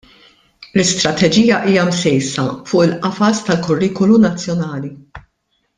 L-Istrateġija 0.77 1.59
hija 1.67 1.83
msejsa 1.91 2.47
fuq 2.71 2.83
il-Qafas 2.87 3.45
tal-Kurrikulu 3.49 4.19
Nazzjonali. 4.25 4.93